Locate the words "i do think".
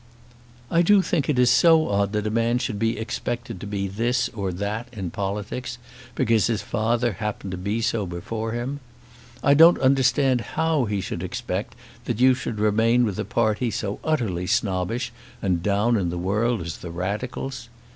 0.71-1.29